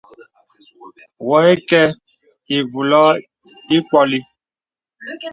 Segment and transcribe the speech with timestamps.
[1.27, 1.91] Wə̀kə̄ə̄
[2.55, 3.09] ìvùlɔ̄ɔ̄
[3.75, 4.19] ì ǐkpɔ̄li.